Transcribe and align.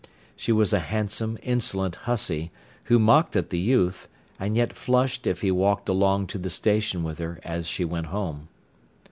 She 0.35 0.51
was 0.51 0.73
a 0.73 0.79
handsome, 0.79 1.37
insolent 1.43 1.93
hussy, 1.93 2.49
who 2.85 2.97
mocked 2.97 3.35
at 3.35 3.51
the 3.51 3.59
youth, 3.59 4.07
and 4.39 4.57
yet 4.57 4.73
flushed 4.73 5.27
if 5.27 5.41
he 5.41 5.51
walked 5.51 5.87
along 5.87 6.25
to 6.33 6.39
the 6.39 6.49
station 6.49 7.03
with 7.03 7.19
her 7.19 7.39
as 7.43 7.67
she 7.67 7.85
went 7.85 8.07
home. 8.07 8.47